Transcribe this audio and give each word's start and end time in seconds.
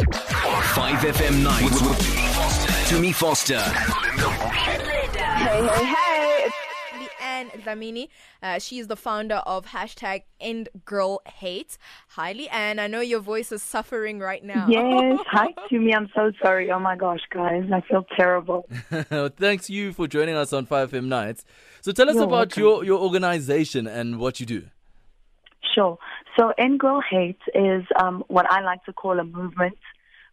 5FM 0.00 1.42
nights 1.44 1.82
with 1.82 1.98
Tumi 2.88 3.14
Foster. 3.14 3.58
Hey, 3.58 5.06
hey, 5.66 5.84
hey. 5.84 6.46
It's 6.46 6.56
Leanne 7.20 7.50
Dlamini. 7.62 8.08
Uh, 8.42 8.58
she 8.58 8.78
is 8.78 8.86
the 8.86 8.96
founder 8.96 9.36
of 9.46 9.66
hashtag 9.66 10.22
End 10.40 10.70
Girl 10.86 11.20
Hate. 11.26 11.76
Hi, 12.08 12.32
Leanne. 12.32 12.78
I 12.78 12.86
know 12.86 13.00
your 13.00 13.20
voice 13.20 13.52
is 13.52 13.62
suffering 13.62 14.20
right 14.20 14.42
now. 14.42 14.66
Yes. 14.70 15.18
Hi, 15.26 15.48
Tumi. 15.70 15.94
I'm 15.94 16.08
so 16.14 16.32
sorry. 16.42 16.70
Oh 16.70 16.78
my 16.78 16.96
gosh, 16.96 17.20
guys. 17.30 17.64
I 17.70 17.82
feel 17.82 18.06
terrible. 18.16 18.66
Thanks 19.36 19.68
you 19.68 19.92
for 19.92 20.08
joining 20.08 20.34
us 20.34 20.54
on 20.54 20.66
5FM 20.66 21.04
Nights. 21.08 21.44
So 21.82 21.92
tell 21.92 22.08
us 22.08 22.14
You're 22.14 22.24
about 22.24 22.56
welcome. 22.56 22.62
your, 22.62 22.84
your 22.84 23.00
organization 23.00 23.86
and 23.86 24.18
what 24.18 24.40
you 24.40 24.46
do. 24.46 24.62
Sure. 25.74 25.98
So, 26.38 26.52
End 26.58 26.80
Girl 26.80 27.00
Hate 27.00 27.40
is 27.54 27.84
um, 28.00 28.24
what 28.28 28.50
I 28.50 28.60
like 28.62 28.84
to 28.84 28.92
call 28.92 29.18
a 29.18 29.24
movement 29.24 29.78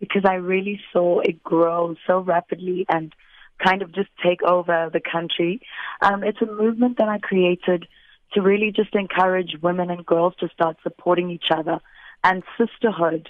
because 0.00 0.22
I 0.24 0.34
really 0.34 0.80
saw 0.92 1.20
it 1.20 1.42
grow 1.42 1.94
so 2.06 2.20
rapidly 2.20 2.84
and 2.88 3.14
kind 3.64 3.82
of 3.82 3.94
just 3.94 4.08
take 4.24 4.42
over 4.42 4.90
the 4.92 5.00
country. 5.00 5.60
Um, 6.00 6.24
it's 6.24 6.42
a 6.42 6.46
movement 6.46 6.98
that 6.98 7.08
I 7.08 7.18
created 7.18 7.86
to 8.34 8.42
really 8.42 8.72
just 8.74 8.94
encourage 8.94 9.56
women 9.62 9.90
and 9.90 10.04
girls 10.04 10.34
to 10.40 10.48
start 10.48 10.76
supporting 10.82 11.30
each 11.30 11.50
other. 11.54 11.78
And 12.24 12.42
sisterhood, 12.58 13.28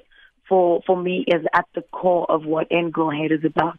for, 0.48 0.80
for 0.86 0.96
me, 0.96 1.24
is 1.26 1.44
at 1.52 1.66
the 1.74 1.82
core 1.92 2.30
of 2.30 2.44
what 2.44 2.68
End 2.70 2.92
Girl 2.92 3.10
Hate 3.10 3.32
is 3.32 3.44
about. 3.44 3.78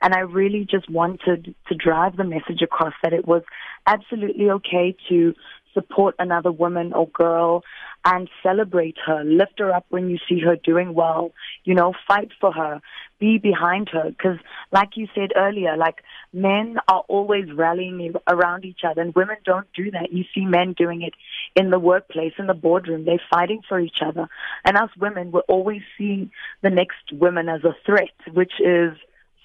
And 0.00 0.14
I 0.14 0.20
really 0.20 0.66
just 0.70 0.88
wanted 0.88 1.54
to 1.68 1.74
drive 1.74 2.16
the 2.16 2.24
message 2.24 2.62
across 2.62 2.94
that 3.02 3.12
it 3.12 3.26
was 3.26 3.42
absolutely 3.86 4.48
okay 4.50 4.96
to 5.08 5.34
support 5.78 6.16
another 6.18 6.50
woman 6.50 6.92
or 6.92 7.08
girl 7.08 7.62
and 8.04 8.28
celebrate 8.42 8.96
her, 9.06 9.22
lift 9.24 9.58
her 9.58 9.72
up 9.72 9.86
when 9.90 10.08
you 10.08 10.18
see 10.28 10.40
her 10.40 10.56
doing 10.56 10.94
well, 10.94 11.32
you 11.64 11.74
know, 11.74 11.92
fight 12.06 12.30
for 12.40 12.52
her, 12.52 12.80
be 13.18 13.38
behind 13.38 13.88
her. 13.90 14.10
Because, 14.10 14.38
like 14.72 14.96
you 14.96 15.06
said 15.14 15.30
earlier, 15.36 15.76
like 15.76 16.02
men 16.32 16.78
are 16.88 17.04
always 17.08 17.52
rallying 17.52 18.14
around 18.26 18.64
each 18.64 18.80
other, 18.88 19.02
and 19.02 19.14
women 19.14 19.36
don't 19.44 19.66
do 19.74 19.90
that. 19.90 20.12
You 20.12 20.24
see 20.34 20.44
men 20.44 20.72
doing 20.72 21.02
it 21.02 21.14
in 21.54 21.70
the 21.70 21.78
workplace, 21.78 22.32
in 22.38 22.46
the 22.46 22.54
boardroom. 22.54 23.04
They're 23.04 23.20
fighting 23.30 23.62
for 23.68 23.78
each 23.78 23.98
other. 24.04 24.28
And 24.64 24.76
us 24.76 24.90
women, 24.98 25.30
we're 25.30 25.40
always 25.40 25.82
seeing 25.96 26.30
the 26.62 26.70
next 26.70 27.12
women 27.12 27.48
as 27.48 27.64
a 27.64 27.76
threat, 27.84 28.14
which 28.32 28.54
is 28.60 28.92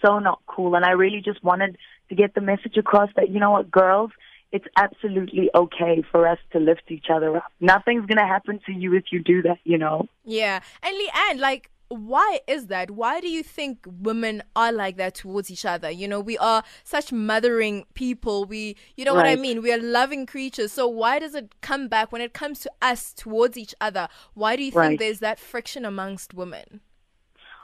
so 0.04 0.20
not 0.20 0.42
cool. 0.48 0.76
And 0.76 0.86
I 0.86 0.92
really 0.92 1.22
just 1.22 1.44
wanted 1.44 1.78
to 2.09 2.16
get 2.16 2.36
the 2.36 2.42
message 2.42 2.78
across 2.78 3.09
that, 3.16 3.30
you 3.30 3.39
know 3.39 3.52
what, 3.52 3.72
girls, 3.72 4.11
it's 4.54 4.68
absolutely 4.78 5.50
okay 5.56 6.04
for 6.12 6.28
us 6.28 6.38
to 6.52 6.59
lift 6.59 6.84
each 6.90 7.08
other 7.12 7.36
up. 7.38 7.52
Nothing's 7.59 8.06
going 8.06 8.20
to 8.20 8.28
happen 8.28 8.60
to 8.68 8.72
you 8.72 8.94
if 8.94 9.06
you 9.12 9.20
do 9.20 9.42
that, 9.42 9.58
you 9.64 9.80
know? 9.80 10.08
Yeah. 10.23 10.62
And 10.84 10.95
Leanne, 10.95 11.40
like, 11.40 11.72
why 11.90 12.40
is 12.48 12.68
that? 12.68 12.92
Why 12.92 13.20
do 13.20 13.28
you 13.28 13.42
think 13.42 13.80
women 14.02 14.44
are 14.56 14.72
like 14.72 14.98
that 14.98 15.16
towards 15.16 15.50
each 15.50 15.66
other? 15.66 15.90
You 15.90 16.08
know, 16.08 16.20
we 16.20 16.38
are 16.38 16.64
such 16.84 17.12
mothering 17.12 17.86
people. 17.95 18.45
We, 18.45 18.78
you 18.95 19.06
know 19.06 19.16
what 19.16 19.26
I 19.26 19.36
mean? 19.36 19.64
We 19.64 19.73
are 19.73 19.80
loving 19.80 20.28
creatures. 20.28 20.72
So 20.72 20.88
why 20.88 21.17
does 21.17 21.34
it 21.34 21.56
come 21.62 21.88
back 21.88 22.12
when 22.12 22.22
it 22.22 22.34
comes 22.34 22.60
to 22.60 22.72
us 22.80 23.12
towards 23.12 23.58
each 23.58 23.73
other? 23.82 24.08
Why 24.36 24.56
do 24.56 24.64
you 24.64 24.72
think 24.72 24.78
Right. 24.84 25.00
there's 25.00 25.20
that 25.20 25.40
friction 25.40 25.84
amongst 25.84 26.34
women? 26.36 26.82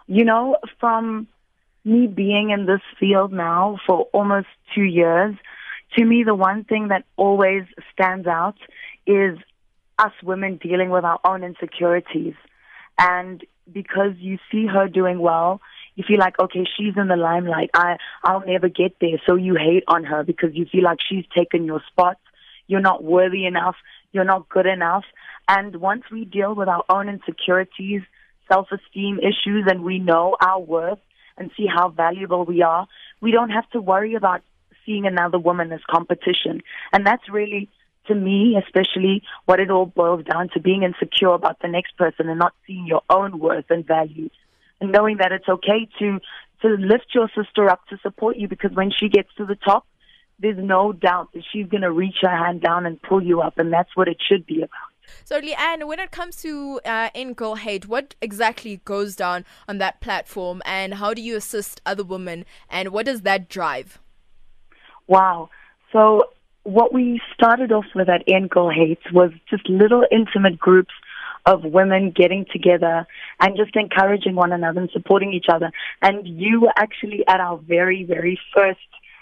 You 0.07 0.25
know, 0.25 0.57
from 0.79 1.27
me 1.85 2.07
being 2.07 2.49
in 2.49 2.65
this 2.65 2.81
field 2.99 3.31
now 3.31 3.79
for 3.85 4.01
almost 4.11 4.47
two 4.73 4.83
years, 4.83 5.35
to 5.97 6.05
me, 6.05 6.23
the 6.23 6.35
one 6.35 6.63
thing 6.63 6.89
that 6.89 7.05
always 7.17 7.63
stands 7.93 8.27
out 8.27 8.57
is 9.05 9.37
us 9.97 10.13
women 10.23 10.57
dealing 10.57 10.89
with 10.89 11.03
our 11.03 11.19
own 11.23 11.43
insecurities. 11.43 12.35
And 12.97 13.45
because 13.71 14.13
you 14.17 14.37
see 14.51 14.65
her 14.67 14.87
doing 14.87 15.19
well, 15.19 15.61
you 15.95 16.03
feel 16.07 16.19
like, 16.19 16.39
okay, 16.39 16.65
she's 16.77 16.93
in 16.95 17.07
the 17.07 17.15
limelight. 17.15 17.71
I, 17.73 17.97
I'll 18.23 18.45
never 18.45 18.69
get 18.69 18.95
there. 19.01 19.21
So 19.25 19.35
you 19.35 19.55
hate 19.55 19.83
on 19.87 20.05
her 20.05 20.23
because 20.23 20.51
you 20.53 20.65
feel 20.71 20.83
like 20.83 20.99
she's 21.07 21.25
taken 21.35 21.65
your 21.65 21.81
spot. 21.87 22.17
You're 22.67 22.79
not 22.81 23.03
worthy 23.03 23.45
enough. 23.45 23.75
You're 24.11 24.25
not 24.25 24.47
good 24.47 24.65
enough. 24.65 25.03
And 25.47 25.75
once 25.77 26.03
we 26.11 26.25
deal 26.25 26.55
with 26.55 26.67
our 26.67 26.83
own 26.89 27.09
insecurities, 27.09 28.01
self-esteem 28.51 29.19
issues, 29.19 29.65
and 29.67 29.83
we 29.83 29.99
know 29.99 30.37
our 30.39 30.59
worth 30.59 30.99
and 31.37 31.51
see 31.57 31.65
how 31.65 31.89
valuable 31.89 32.45
we 32.45 32.61
are, 32.61 32.87
we 33.21 33.31
don't 33.31 33.49
have 33.49 33.69
to 33.71 33.81
worry 33.81 34.15
about 34.15 34.41
seeing 34.89 35.05
another 35.05 35.37
woman 35.37 35.71
as 35.71 35.81
competition. 35.87 36.61
And 36.91 37.05
that's 37.05 37.29
really, 37.29 37.69
to 38.07 38.15
me, 38.15 38.57
especially 38.57 39.21
what 39.45 39.59
it 39.59 39.69
all 39.69 39.85
boils 39.85 40.25
down 40.25 40.49
to 40.53 40.59
being 40.59 40.81
insecure 40.81 41.33
about 41.33 41.61
the 41.61 41.67
next 41.67 41.95
person 41.95 42.27
and 42.27 42.39
not 42.39 42.53
seeing 42.65 42.87
your 42.87 43.03
own 43.09 43.37
worth 43.37 43.65
and 43.69 43.85
value. 43.85 44.29
And 44.81 44.91
knowing 44.91 45.17
that 45.17 45.31
it's 45.31 45.47
okay 45.47 45.87
to, 45.99 46.19
to 46.61 46.67
lift 46.67 47.07
your 47.13 47.29
sister 47.35 47.69
up 47.69 47.85
to 47.89 47.97
support 48.01 48.37
you 48.37 48.47
because 48.47 48.71
when 48.71 48.91
she 48.91 49.09
gets 49.09 49.29
to 49.37 49.45
the 49.45 49.55
top, 49.55 49.85
there's 50.39 50.57
no 50.57 50.93
doubt 50.93 51.33
that 51.33 51.43
she's 51.51 51.67
going 51.67 51.81
to 51.81 51.91
reach 51.91 52.17
her 52.21 52.35
hand 52.35 52.61
down 52.61 52.85
and 52.85 52.99
pull 53.01 53.21
you 53.21 53.41
up. 53.41 53.59
And 53.59 53.71
that's 53.71 53.95
what 53.95 54.07
it 54.07 54.17
should 54.27 54.45
be 54.45 54.59
about. 54.63 54.69
So, 55.25 55.41
Leanne, 55.41 55.85
when 55.85 55.99
it 55.99 56.11
comes 56.11 56.37
to 56.43 56.79
uh, 56.85 57.09
End 57.13 57.35
Girl 57.35 57.55
Hate, 57.55 57.87
what 57.87 58.15
exactly 58.21 58.79
goes 58.85 59.15
down 59.15 59.43
on 59.67 59.79
that 59.79 60.01
platform 60.01 60.61
and 60.65 60.95
how 60.95 61.13
do 61.13 61.21
you 61.21 61.35
assist 61.35 61.81
other 61.85 62.03
women 62.03 62.45
and 62.69 62.89
what 62.89 63.05
does 63.05 63.21
that 63.21 63.49
drive? 63.49 63.99
Wow. 65.09 65.49
So 65.91 66.29
what 66.63 66.93
we 66.93 67.19
started 67.33 67.71
off 67.71 67.85
with 67.95 68.07
End 68.27 68.49
Girl 68.49 68.69
Hates 68.69 69.11
was 69.11 69.31
just 69.49 69.67
little 69.67 70.05
intimate 70.11 70.57
groups 70.59 70.93
of 71.45 71.63
women 71.63 72.11
getting 72.11 72.45
together 72.51 73.07
and 73.39 73.57
just 73.57 73.75
encouraging 73.75 74.35
one 74.35 74.51
another 74.51 74.81
and 74.81 74.89
supporting 74.91 75.33
each 75.33 75.47
other. 75.51 75.71
And 76.01 76.27
you 76.27 76.61
were 76.61 76.73
actually 76.75 77.27
at 77.27 77.39
our 77.39 77.57
very, 77.57 78.03
very 78.03 78.39
first 78.53 78.79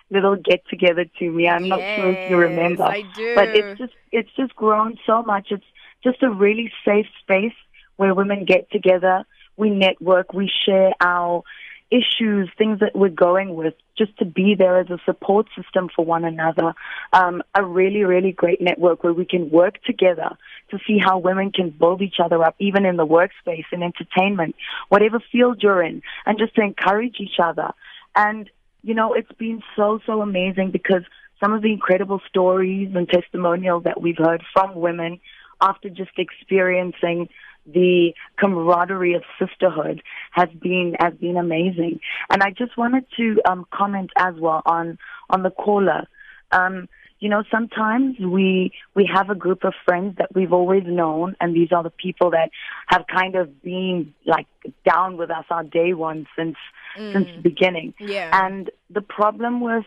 little 0.09 0.35
get 0.35 0.67
together 0.69 1.05
Tumi. 1.19 1.49
I'm 1.49 1.69
not 1.69 1.79
sure 1.95 2.11
if 2.11 2.29
you 2.29 2.37
remember. 2.37 2.83
I 2.83 3.03
do. 3.15 3.35
But 3.35 3.49
it's 3.55 3.79
just 3.79 3.93
it's 4.11 4.29
just 4.35 4.55
grown 4.55 4.97
so 5.05 5.23
much. 5.23 5.47
It's 5.51 5.65
just 6.03 6.21
a 6.21 6.29
really 6.29 6.71
safe 6.85 7.07
space 7.21 7.55
where 7.97 8.13
women 8.13 8.45
get 8.45 8.69
together, 8.71 9.23
we 9.55 9.69
network, 9.69 10.33
we 10.33 10.51
share 10.65 10.91
our 11.01 11.43
issues, 11.89 12.49
things 12.57 12.79
that 12.79 12.95
we're 12.95 13.09
going 13.09 13.55
with, 13.55 13.73
just 13.97 14.17
to 14.17 14.25
be 14.25 14.55
there 14.57 14.79
as 14.79 14.89
a 14.89 14.99
support 15.05 15.47
system 15.55 15.89
for 15.95 16.03
one 16.03 16.25
another. 16.25 16.73
Um, 17.13 17.41
a 17.55 17.63
really, 17.63 18.03
really 18.03 18.31
great 18.31 18.61
network 18.61 19.03
where 19.03 19.13
we 19.13 19.25
can 19.25 19.49
work 19.49 19.81
together 19.83 20.37
to 20.71 20.79
see 20.85 20.97
how 21.03 21.17
women 21.17 21.51
can 21.51 21.69
build 21.69 22.01
each 22.01 22.17
other 22.23 22.43
up, 22.43 22.55
even 22.59 22.85
in 22.85 22.97
the 22.97 23.07
workspace 23.07 23.65
and 23.71 23.83
entertainment, 23.83 24.55
whatever 24.89 25.21
field 25.31 25.63
you're 25.63 25.81
in, 25.81 26.01
and 26.25 26.37
just 26.37 26.55
to 26.55 26.61
encourage 26.61 27.15
each 27.19 27.39
other. 27.41 27.71
And, 28.15 28.49
you 28.83 28.93
know, 28.93 29.13
it's 29.13 29.31
been 29.33 29.61
so, 29.75 29.99
so 30.05 30.21
amazing 30.21 30.71
because 30.71 31.03
some 31.39 31.53
of 31.53 31.61
the 31.61 31.71
incredible 31.71 32.21
stories 32.27 32.91
and 32.95 33.07
testimonials 33.07 33.83
that 33.83 34.01
we've 34.01 34.17
heard 34.17 34.43
from 34.53 34.75
women 34.75 35.19
after 35.61 35.89
just 35.89 36.11
experiencing 36.17 37.29
the 37.67 38.13
camaraderie 38.39 39.13
of 39.13 39.23
sisterhood 39.39 40.01
has 40.31 40.49
been 40.61 40.95
has 40.99 41.13
been 41.13 41.37
amazing. 41.37 41.99
And 42.29 42.41
I 42.41 42.51
just 42.51 42.77
wanted 42.77 43.05
to 43.17 43.41
um, 43.49 43.65
comment 43.73 44.11
as 44.17 44.35
well 44.35 44.61
on 44.65 44.97
on 45.29 45.43
the 45.43 45.51
caller. 45.51 46.07
Um, 46.51 46.87
you 47.19 47.29
know, 47.29 47.43
sometimes 47.51 48.17
we 48.19 48.71
we 48.95 49.09
have 49.13 49.29
a 49.29 49.35
group 49.35 49.63
of 49.63 49.73
friends 49.85 50.15
that 50.17 50.33
we've 50.35 50.53
always 50.53 50.83
known, 50.85 51.35
and 51.41 51.55
these 51.55 51.71
are 51.71 51.83
the 51.83 51.89
people 51.89 52.31
that 52.31 52.51
have 52.87 53.05
kind 53.07 53.35
of 53.35 53.61
been 53.61 54.13
like 54.25 54.47
down 54.85 55.17
with 55.17 55.31
us 55.31 55.45
on 55.49 55.69
day 55.69 55.93
one 55.93 56.27
since 56.37 56.57
since 56.95 57.27
the 57.35 57.41
beginning. 57.41 57.93
Yeah. 57.99 58.29
And 58.33 58.71
the 58.89 59.01
problem 59.01 59.61
with 59.61 59.85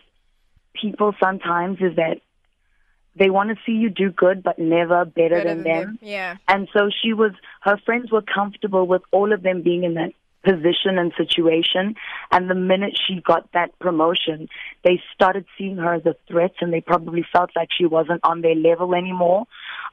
people 0.74 1.14
sometimes 1.20 1.78
is 1.80 1.96
that 1.96 2.20
they 3.20 3.28
want 3.28 3.50
to 3.50 3.56
see 3.66 3.72
you 3.72 3.90
do 3.90 4.10
good, 4.10 4.42
but 4.42 4.58
never 4.58 5.04
better, 5.04 5.36
Better 5.36 5.54
than, 5.54 5.62
them. 5.62 5.98
Yeah. 6.00 6.38
And 6.48 6.68
so 6.72 6.88
she 7.02 7.12
was, 7.12 7.32
her 7.60 7.76
friends 7.84 8.10
were 8.10 8.22
comfortable 8.22 8.86
with 8.86 9.02
all 9.12 9.34
of 9.34 9.42
them 9.42 9.60
being 9.60 9.84
in 9.84 9.94
that 9.94 10.12
position 10.42 10.98
and 10.98 11.12
situation. 11.18 11.96
And 12.30 12.48
the 12.48 12.54
minute 12.54 12.98
she 13.06 13.20
got 13.20 13.52
that 13.52 13.78
promotion, 13.78 14.48
they 14.84 15.02
started 15.14 15.44
seeing 15.58 15.76
her 15.76 15.92
as 15.92 16.06
a 16.06 16.16
threat 16.28 16.52
and 16.62 16.72
they 16.72 16.80
probably 16.80 17.22
felt 17.30 17.50
like 17.54 17.68
she 17.76 17.84
wasn't 17.84 18.20
on 18.24 18.40
their 18.40 18.54
level 18.54 18.94
anymore. 18.94 19.44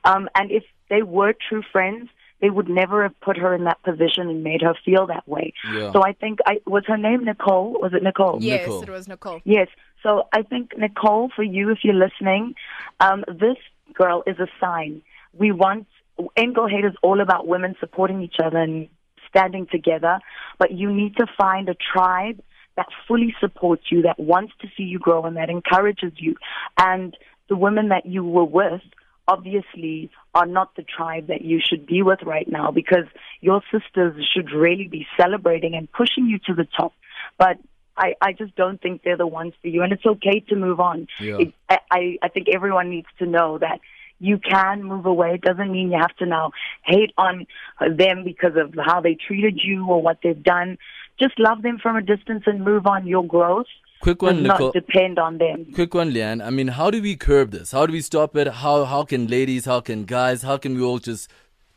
Um, 0.05 0.29
and 0.33 0.49
if 0.49 0.63
they 0.89 1.01
were 1.01 1.33
true 1.33 1.63
friends, 1.69 2.07
they 2.41 2.49
would 2.49 2.69
never 2.69 3.03
have 3.03 3.19
put 3.21 3.37
her 3.37 3.53
in 3.53 3.63
that 3.63 3.81
position 3.83 4.29
and 4.29 4.43
made 4.43 4.61
her 4.61 4.75
feel 4.85 5.07
that 5.07 5.27
way. 5.27 5.53
Yeah. 5.73 5.91
So 5.91 6.03
I 6.03 6.13
think 6.13 6.39
I 6.45 6.59
was 6.65 6.83
her 6.87 6.97
name 6.97 7.25
Nicole. 7.25 7.73
Was 7.81 7.93
it 7.93 8.03
Nicole? 8.03 8.37
Yes, 8.41 8.61
Nicole. 8.61 8.81
it 8.83 8.89
was 8.89 9.07
Nicole. 9.07 9.41
Yes. 9.43 9.67
So 10.03 10.27
I 10.31 10.43
think 10.43 10.77
Nicole, 10.77 11.29
for 11.35 11.43
you, 11.43 11.71
if 11.71 11.79
you're 11.83 11.95
listening, 11.95 12.53
um, 12.99 13.25
this 13.27 13.57
girl 13.93 14.23
is 14.27 14.37
a 14.39 14.47
sign. 14.59 15.01
We 15.33 15.51
want 15.51 15.87
End 16.35 16.55
Girl 16.55 16.67
Hate 16.67 16.85
is 16.85 16.95
all 17.01 17.21
about 17.21 17.47
women 17.47 17.75
supporting 17.79 18.21
each 18.21 18.37
other 18.43 18.57
and 18.57 18.87
standing 19.29 19.67
together, 19.67 20.19
but 20.57 20.71
you 20.71 20.91
need 20.91 21.15
to 21.17 21.27
find 21.37 21.69
a 21.69 21.75
tribe 21.75 22.39
that 22.75 22.87
fully 23.07 23.35
supports 23.39 23.83
you, 23.91 24.03
that 24.03 24.19
wants 24.19 24.53
to 24.61 24.67
see 24.77 24.83
you 24.83 24.99
grow, 24.99 25.25
and 25.25 25.35
that 25.37 25.49
encourages 25.49 26.13
you. 26.17 26.35
And 26.77 27.15
the 27.49 27.55
women 27.55 27.89
that 27.89 28.05
you 28.05 28.23
were 28.23 28.45
with 28.45 28.81
obviously 29.27 30.09
are 30.33 30.45
not 30.45 30.75
the 30.75 30.83
tribe 30.83 31.27
that 31.27 31.41
you 31.41 31.59
should 31.59 31.85
be 31.85 32.01
with 32.01 32.19
right 32.23 32.47
now 32.47 32.71
because 32.71 33.05
your 33.41 33.61
sisters 33.71 34.15
should 34.33 34.51
really 34.51 34.87
be 34.87 35.05
celebrating 35.19 35.75
and 35.75 35.91
pushing 35.91 36.27
you 36.27 36.39
to 36.45 36.53
the 36.53 36.67
top. 36.77 36.93
But 37.37 37.57
I, 37.97 38.13
I 38.21 38.33
just 38.33 38.55
don't 38.55 38.81
think 38.81 39.01
they're 39.03 39.17
the 39.17 39.27
ones 39.27 39.53
for 39.61 39.67
you, 39.67 39.81
and 39.81 39.91
it's 39.91 40.05
okay 40.05 40.39
to 40.49 40.55
move 40.55 40.79
on. 40.79 41.07
Yeah. 41.19 41.39
It, 41.39 41.53
I, 41.69 42.17
I 42.21 42.27
think 42.29 42.47
everyone 42.53 42.89
needs 42.89 43.07
to 43.19 43.25
know 43.25 43.57
that 43.57 43.79
you 44.19 44.39
can 44.39 44.83
move 44.83 45.05
away. 45.05 45.35
It 45.35 45.41
doesn't 45.41 45.71
mean 45.71 45.91
you 45.91 45.99
have 45.99 46.15
to 46.17 46.25
now 46.25 46.51
hate 46.83 47.11
on 47.17 47.47
them 47.79 48.23
because 48.23 48.53
of 48.55 48.73
how 48.83 49.01
they 49.01 49.15
treated 49.15 49.59
you 49.63 49.85
or 49.87 50.01
what 50.01 50.19
they've 50.23 50.41
done. 50.41 50.77
Just 51.19 51.39
love 51.39 51.61
them 51.61 51.79
from 51.81 51.95
a 51.95 52.01
distance 52.01 52.43
and 52.45 52.63
move 52.63 52.87
on. 52.87 53.07
Your 53.07 53.25
growth 53.25 53.67
Quick 53.99 54.19
does 54.19 54.33
one, 54.33 54.43
not 54.43 54.59
Nicole. 54.59 54.71
depend 54.71 55.19
on 55.19 55.37
them. 55.37 55.65
Quick 55.73 55.93
one, 55.93 56.11
Leanne. 56.11 56.45
I 56.45 56.49
mean, 56.49 56.67
how 56.69 56.89
do 56.91 57.01
we 57.01 57.15
curb 57.15 57.51
this? 57.51 57.71
How 57.71 57.85
do 57.85 57.93
we 57.93 58.01
stop 58.01 58.35
it? 58.35 58.47
How 58.47 58.85
how 58.85 59.03
can 59.03 59.27
ladies, 59.27 59.65
how 59.65 59.79
can 59.79 60.05
guys, 60.05 60.43
how 60.43 60.57
can 60.57 60.75
we 60.75 60.81
all 60.81 60.99
just 60.99 61.29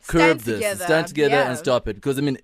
curb 0.07 0.21
Stand 0.23 0.41
this, 0.41 0.55
together, 0.57 0.85
stand 0.85 1.07
together 1.09 1.35
yeah. 1.37 1.49
and 1.49 1.59
stop 1.59 1.89
it? 1.89 1.95
Because 1.97 2.19
I 2.19 2.23
mean, 2.23 2.37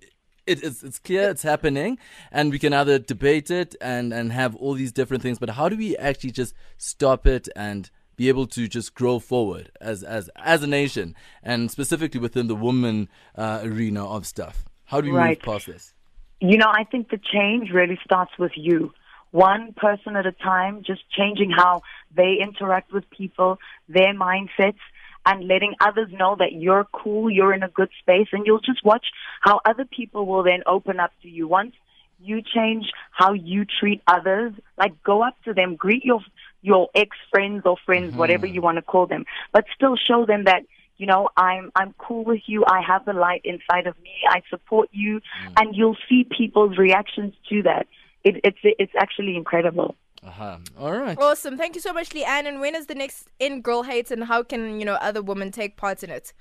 it, 0.45 0.63
it's 0.63 0.83
it's 0.83 0.99
clear 0.99 1.29
it's 1.29 1.43
happening, 1.43 1.97
and 2.31 2.51
we 2.51 2.59
can 2.59 2.73
either 2.73 2.97
debate 2.99 3.51
it 3.51 3.75
and 3.79 4.13
and 4.13 4.31
have 4.31 4.55
all 4.55 4.73
these 4.73 4.91
different 4.91 5.21
things. 5.23 5.37
But 5.39 5.51
how 5.51 5.69
do 5.69 5.77
we 5.77 5.95
actually 5.97 6.31
just 6.31 6.55
stop 6.77 7.27
it 7.27 7.47
and 7.55 7.89
be 8.15 8.29
able 8.29 8.47
to 8.47 8.67
just 8.67 8.95
grow 8.95 9.19
forward 9.19 9.71
as 9.79 10.03
as 10.03 10.29
as 10.37 10.63
a 10.63 10.67
nation, 10.67 11.15
and 11.43 11.69
specifically 11.69 12.19
within 12.19 12.47
the 12.47 12.55
woman 12.55 13.09
uh, 13.35 13.59
arena 13.63 14.05
of 14.05 14.25
stuff? 14.25 14.65
How 14.85 15.01
do 15.01 15.11
we 15.11 15.17
Right. 15.17 15.37
move 15.37 15.53
past 15.53 15.67
this? 15.67 15.93
You 16.39 16.57
know, 16.57 16.71
I 16.71 16.83
think 16.85 17.09
the 17.09 17.17
change 17.17 17.71
really 17.71 17.99
starts 18.03 18.31
with 18.39 18.53
you. 18.55 18.93
One 19.31 19.73
person 19.73 20.15
at 20.15 20.25
a 20.25 20.31
time, 20.31 20.83
just 20.85 21.01
changing 21.11 21.51
how 21.51 21.81
they 22.15 22.37
interact 22.41 22.91
with 22.91 23.09
people, 23.09 23.59
their 23.89 24.13
mindsets, 24.13 24.79
and 25.25 25.47
letting 25.47 25.75
others 25.81 26.09
know 26.11 26.35
that 26.39 26.53
you're 26.53 26.87
cool, 26.93 27.29
you're 27.29 27.53
in 27.53 27.61
a 27.61 27.67
good 27.67 27.89
space, 27.99 28.27
and 28.31 28.45
you'll 28.45 28.61
just 28.61 28.83
watch 28.83 29.05
how 29.41 29.59
other 29.65 29.85
people 29.85 30.25
will 30.25 30.43
then 30.43 30.63
open 30.65 30.99
up 30.99 31.11
to 31.21 31.29
you. 31.29 31.47
Once 31.47 31.73
you 32.19 32.41
change 32.41 32.85
how 33.11 33.33
you 33.33 33.65
treat 33.65 34.01
others, 34.07 34.53
like 34.77 35.03
go 35.03 35.23
up 35.23 35.35
to 35.43 35.53
them, 35.53 35.75
greet 35.75 36.03
your 36.05 36.21
your 36.61 36.89
ex 36.95 37.15
friends 37.29 37.63
or 37.65 37.77
friends, 37.85 38.11
mm-hmm. 38.11 38.19
whatever 38.19 38.47
you 38.47 38.61
want 38.61 38.77
to 38.77 38.81
call 38.81 39.05
them, 39.05 39.25
but 39.51 39.65
still 39.75 39.95
show 39.95 40.25
them 40.25 40.45
that 40.45 40.63
you 40.97 41.05
know 41.05 41.29
I'm 41.35 41.71
I'm 41.75 41.93
cool 41.97 42.23
with 42.23 42.41
you. 42.45 42.63
I 42.65 42.81
have 42.81 43.05
the 43.05 43.13
light 43.13 43.41
inside 43.43 43.87
of 43.87 43.99
me. 44.01 44.13
I 44.29 44.41
support 44.49 44.89
you, 44.91 45.19
mm. 45.19 45.53
and 45.57 45.75
you'll 45.75 45.97
see 46.09 46.25
people's 46.25 46.77
reactions 46.77 47.33
to 47.49 47.63
that. 47.63 47.87
It, 48.27 48.35
it's 48.47 48.63
it's 48.63 48.95
actually 49.03 49.35
incredible. 49.41 49.95
Uh-huh. 50.23 50.57
All 50.79 50.97
right. 51.05 51.17
Awesome. 51.17 51.55
Thank 51.57 51.75
you 51.75 51.81
so 51.81 51.93
much, 51.93 52.09
Leanne. 52.09 52.45
And 52.49 52.59
when 52.59 52.75
is 52.75 52.87
the 52.87 52.95
next 52.95 53.27
End 53.39 53.63
Girl 53.63 53.83
Hates 53.83 54.11
and 54.11 54.23
how 54.23 54.43
can, 54.43 54.79
you 54.79 54.85
know, 54.85 54.95
other 54.95 55.21
women 55.21 55.51
take 55.51 55.77
part 55.77 56.03
in 56.03 56.09
it? 56.09 56.33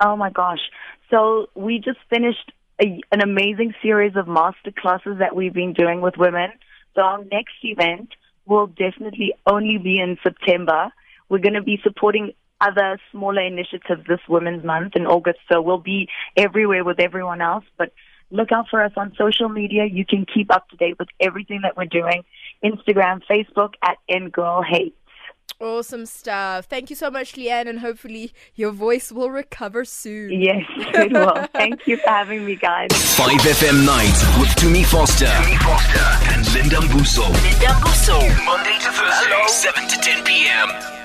Oh 0.00 0.16
my 0.16 0.30
gosh. 0.30 0.64
So 1.10 1.46
we 1.54 1.78
just 1.78 2.00
finished 2.10 2.52
a, 2.82 3.00
an 3.12 3.20
amazing 3.22 3.72
series 3.82 4.16
of 4.16 4.26
master 4.26 4.72
classes 4.76 5.16
that 5.20 5.34
we've 5.36 5.54
been 5.54 5.72
doing 5.72 6.00
with 6.00 6.14
women. 6.18 6.50
So 6.94 7.02
our 7.02 7.24
next 7.24 7.54
event 7.62 8.08
will 8.46 8.66
definitely 8.66 9.32
only 9.46 9.78
be 9.78 10.00
in 10.00 10.18
September. 10.22 10.92
We're 11.28 11.38
going 11.38 11.54
to 11.54 11.62
be 11.62 11.78
supporting 11.82 12.32
other 12.60 12.98
smaller 13.10 13.42
initiatives 13.42 14.02
this 14.08 14.20
Women's 14.28 14.64
Month 14.64 14.96
in 14.96 15.06
August. 15.06 15.38
So 15.50 15.62
we'll 15.62 15.78
be 15.78 16.08
everywhere 16.36 16.84
with 16.84 17.00
everyone 17.00 17.40
else. 17.40 17.64
But 17.78 17.92
look 18.30 18.52
out 18.52 18.66
for 18.70 18.82
us 18.82 18.92
on 18.96 19.14
social 19.16 19.48
media. 19.48 19.84
You 19.84 20.04
can 20.04 20.26
keep 20.26 20.52
up 20.52 20.68
to 20.70 20.76
date 20.76 20.98
with 20.98 21.08
everything 21.20 21.60
that 21.62 21.76
we're 21.76 21.84
doing. 21.86 22.24
Instagram, 22.64 23.22
Facebook 23.30 23.74
at 23.82 23.98
Girl 24.32 24.62
Hate. 24.62 24.96
Awesome 25.60 26.04
stuff. 26.04 26.66
Thank 26.66 26.90
you 26.90 26.96
so 26.96 27.10
much, 27.10 27.34
Leanne, 27.34 27.68
and 27.68 27.78
hopefully 27.78 28.32
your 28.54 28.72
voice 28.72 29.12
will 29.12 29.30
recover 29.30 29.84
soon. 29.84 30.32
Yes, 30.40 30.64
it 30.76 31.12
will. 31.12 31.46
Thank 31.52 31.86
you 31.86 31.96
for 31.98 32.08
having 32.08 32.44
me, 32.44 32.56
guys. 32.56 32.90
5FM 32.90 33.86
Night 33.86 34.40
with 34.40 34.50
Tumi 34.56 34.84
Foster. 34.84 35.26
Tumi 35.26 35.58
Foster 35.62 36.32
and 36.32 36.54
Linda 36.54 36.76
Mbuso. 36.76 37.22
Linda 37.22 37.68
Busso. 37.80 38.44
Monday 38.44 38.78
to 38.80 38.90
Thursday, 38.90 39.46
7 39.46 39.88
to 39.88 39.96
10 39.98 40.24
p.m. 40.24 41.03